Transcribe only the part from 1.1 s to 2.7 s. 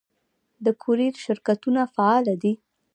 شرکتونه فعال دي؟